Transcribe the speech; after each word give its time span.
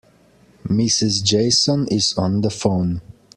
Mrs. 0.67 1.23
Jason 1.23 1.87
is 1.91 2.15
on 2.17 2.41
the 2.41 2.49
phone. 2.49 3.03